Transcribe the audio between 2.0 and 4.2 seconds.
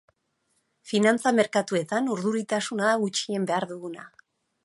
urduritasuna da gutxien behar duguna.